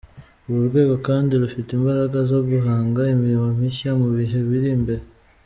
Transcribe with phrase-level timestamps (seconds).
[0.47, 5.03] Uru rwego kandi rufite imbaraga zo guhanga imirimo mishya mu bihe biri imbere.